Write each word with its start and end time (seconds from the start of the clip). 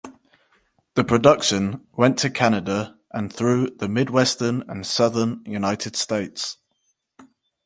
The 0.95 1.03
production 1.03 1.85
went 1.95 2.17
to 2.17 2.31
Canada 2.31 2.97
and 3.11 3.31
through 3.31 3.69
the 3.77 3.87
midwestern 3.87 4.63
and 4.67 4.83
southern 4.83 5.43
United 5.45 5.95
States. 5.95 6.57